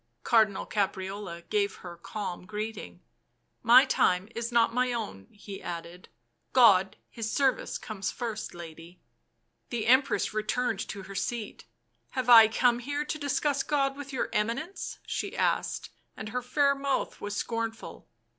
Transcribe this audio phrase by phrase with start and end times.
[0.23, 3.03] Cardinal Caprarola gave her calm greeting."
[3.61, 6.09] My time is not my own," he added."
[6.53, 8.99] God His service comes first, lady."
[9.69, 11.65] The Empress returned to her seat."
[12.17, 16.41] Have I come here to discuss God with your Eminence 1?" she asked, and her
[16.41, 18.09] fair mouth was scornful.